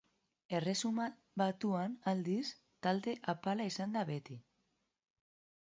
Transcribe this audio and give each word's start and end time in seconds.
Erresuma 0.59 1.05
Batuan 1.41 1.93
aldiz 2.13 2.43
talde 2.87 3.15
apala 3.35 3.71
izan 3.73 3.97
da 3.99 4.07
beti. 4.13 4.43